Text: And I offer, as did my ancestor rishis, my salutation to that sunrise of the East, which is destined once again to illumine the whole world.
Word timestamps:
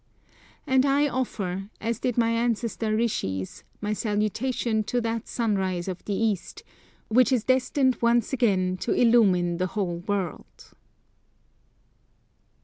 And 0.65 0.83
I 0.83 1.07
offer, 1.07 1.69
as 1.79 1.99
did 1.99 2.17
my 2.17 2.31
ancestor 2.31 2.95
rishis, 2.95 3.63
my 3.81 3.93
salutation 3.93 4.83
to 4.85 4.99
that 4.99 5.27
sunrise 5.27 5.87
of 5.87 6.03
the 6.05 6.15
East, 6.15 6.63
which 7.09 7.31
is 7.31 7.43
destined 7.43 7.99
once 8.01 8.33
again 8.33 8.77
to 8.77 8.93
illumine 8.93 9.57
the 9.57 9.67
whole 9.77 9.97
world. 9.97 10.71